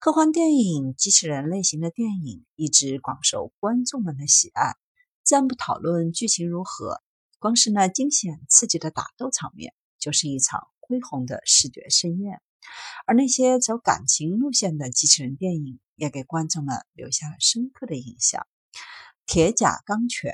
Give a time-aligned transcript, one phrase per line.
[0.00, 4.76] 科幻电影、机器人类型的电影一直广受观众们的喜爱。
[5.22, 7.02] 暂不讨论剧情如何，
[7.38, 12.40] 光是那惊险刺激的打斗场面，就是一场恢宏的视觉盛宴。
[13.06, 18.46] 而那些走感情路线的机器人电影，也给观众们留下了深刻的印象。
[19.26, 20.32] 《铁甲钢拳》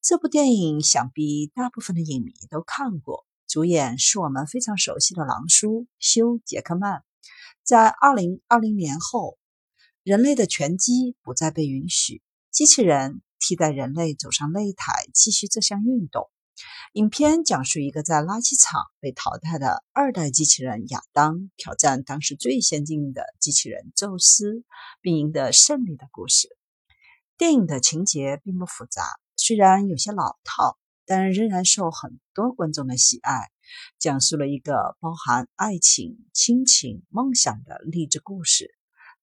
[0.00, 3.26] 这部电影，想必大部分的影迷都看过。
[3.48, 7.02] 主演是我们非常熟悉的狼叔休·杰克曼。
[7.62, 9.38] 在二零二零年后，
[10.02, 16.30] 人类的拳击不再被允许，机器人替代人类走上擂台，继续这项运动。
[16.92, 24.62] 影片讲述一个在垃圾场被淘汰的二代机器人亚当挑战当时最先进的机器人宙斯，
[25.00, 26.56] 并赢得胜利的故事。
[27.36, 29.02] 电影的情节并不复杂，
[29.36, 33.50] 虽然有些老套，但仍然受很多观众的喜爱。
[33.98, 38.74] 讲述了一个包含爱情、亲情、梦想的励志故事。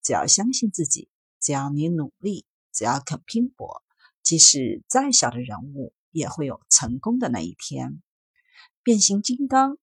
[0.02, 3.84] 只要相信自己，只要你努力，只要肯拼搏，
[4.24, 8.02] 即使再小的人物也会有成功的那一天。
[8.84, 9.78] 变形金刚，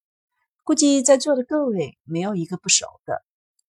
[0.64, 3.24] 估计在座的各位没有一个不熟的。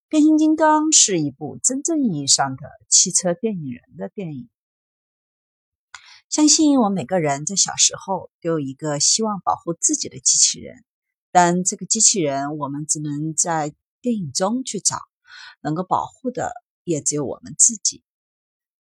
[0.07, 4.49] 变形金刚是一部真正意义上的汽车电影人的电影。
[6.29, 10.85] 相信我每个人在小时候都有一个希望保护自己的机器人。
[11.31, 14.99] 但这个机器人，我们只能在电影中去找，
[15.61, 16.51] 能够保护的
[16.83, 18.03] 也只有我们自己。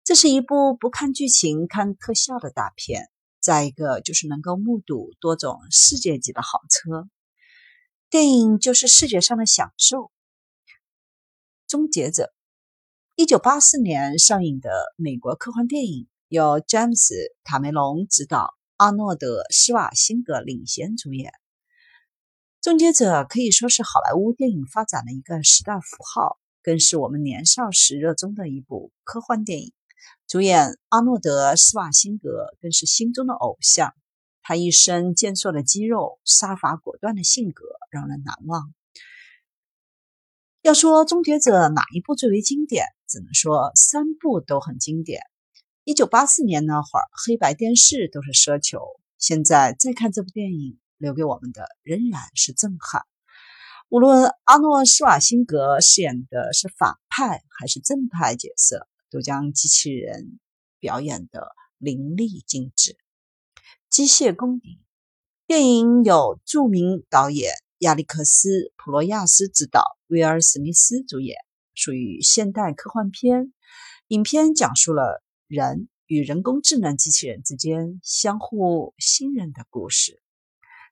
[0.04, 3.10] 这是一部不看剧情、看特效的大片。
[3.40, 7.10] 再一个就是能够目睹多种世界级的好车。
[8.12, 10.12] 电影就是视觉上的享受。
[11.68, 12.32] 终结者，
[13.16, 21.34] 一九八四年上映的美国科幻电影，由詹姆斯·卡梅隆执导，阿诺德·施瓦辛格领衔主演。
[22.62, 29.74] 终结者可以说是好莱坞电影发展的一个时代符号，更是我们年少时热衷的一部科幻电影。
[30.26, 33.94] 主演阿诺德·施瓦辛格更是心中的偶像，
[34.42, 38.74] 他一身健硕的肌肉、杀伐果断的性格让人难忘。
[40.62, 45.24] 要说终结者哪一部最为经典，只能说三部都很经典。
[45.84, 48.80] 一九八四年那会儿，黑白电视都是奢求，
[49.18, 50.78] 现在再看这部电影。
[51.02, 53.08] 留给我们的仍然是震撼。
[53.90, 60.40] 无论阿诺·施瓦辛格饰演的是反派还是正派角色，都将机器人
[60.80, 61.48] 表演的
[61.80, 62.98] 淋漓尽致。
[63.90, 64.80] 机械公敌
[65.48, 71.36] 电影由著名导演亚历克斯·普罗亚斯执导，威尔·史密斯主演，
[71.74, 73.52] 属于现代科幻片。
[74.10, 80.24] 影片讲述了人与人工智能机器人之间相互信任的故事。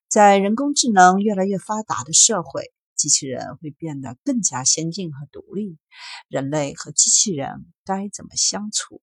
[0.10, 5.78] 在人工智能越来越发达的社会，机器人会变得更加先进和独立。
[6.28, 9.02] 人类和机器人该怎么相处？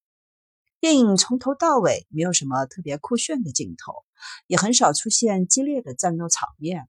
[0.78, 4.04] 电影从头到尾没有什么特别酷炫的镜头，
[4.46, 6.86] 也很少出现激烈的战斗场面，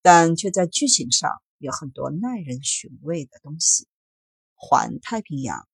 [0.00, 3.86] 但却在剧情上有很多耐人寻味的东西。
[4.54, 5.68] 环太平洋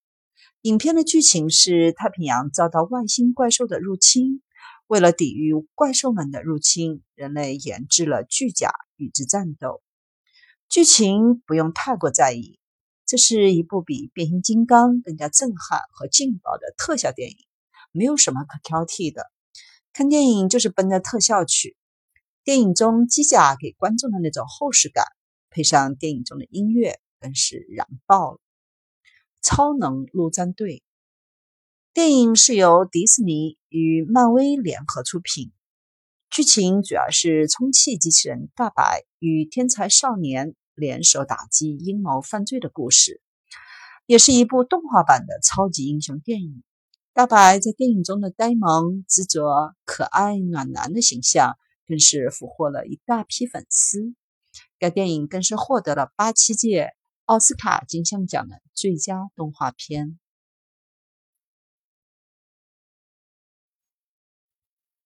[0.62, 4.42] 影片的剧情是太平洋遭到外星怪兽的入侵。
[4.88, 9.82] 为了抵御怪兽们的入侵，人类研制了巨甲与之战斗。
[10.68, 12.60] 剧情不用太过在意，
[13.04, 17.36] 这是一部比变形金刚更加震撼和劲爆的特效电影，
[17.90, 19.30] 没有什么可挑剔的。
[19.92, 21.76] 看电影就是奔着特效去。
[22.44, 25.04] 电影中机甲给观众的那种厚实感，
[25.50, 28.38] 配上电影中的音乐，更是燃爆了。
[29.46, 30.82] 超能陆战队。
[31.94, 35.52] 电影是由迪士尼与漫威联合出品，
[36.30, 43.22] 剧情主要是充气机器人大白与天才少年联手打击阴谋犯罪的故事，
[44.06, 46.64] 也是一部动画版的超级英雄电影。
[47.12, 51.56] 大白在电影中的呆萌、执着、可爱、暖男的形象，
[51.86, 54.12] 更是俘获了一大批粉丝。
[54.80, 56.95] 该电影更是获得了八七届
[57.26, 60.16] 奥斯卡金像奖的最佳动画片。